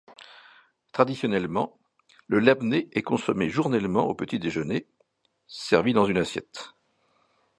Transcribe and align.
Traditionnellement, 0.93 1.77
le 2.25 2.39
labné 2.39 2.89
est 2.93 3.03
consommé 3.03 3.49
journellement 3.51 4.07
au 4.07 4.15
petit-déjeuner, 4.15 4.87
servi 5.45 5.93
dans 5.93 6.05
une 6.07 6.17
assiette. 6.17 6.71